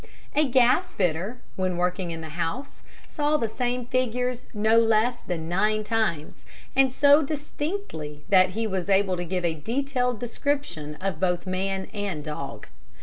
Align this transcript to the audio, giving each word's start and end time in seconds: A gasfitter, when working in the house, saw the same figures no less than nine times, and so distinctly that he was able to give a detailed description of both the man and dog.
A 0.35 0.49
gasfitter, 0.49 1.43
when 1.55 1.77
working 1.77 2.09
in 2.09 2.21
the 2.21 2.29
house, 2.29 2.81
saw 3.07 3.37
the 3.37 3.47
same 3.47 3.85
figures 3.85 4.47
no 4.51 4.79
less 4.79 5.19
than 5.19 5.47
nine 5.47 5.83
times, 5.83 6.43
and 6.75 6.91
so 6.91 7.21
distinctly 7.21 8.23
that 8.29 8.49
he 8.57 8.65
was 8.65 8.89
able 8.89 9.15
to 9.15 9.23
give 9.25 9.45
a 9.45 9.53
detailed 9.53 10.19
description 10.19 10.95
of 10.95 11.19
both 11.19 11.41
the 11.43 11.51
man 11.51 11.87
and 11.93 12.23
dog. 12.23 12.65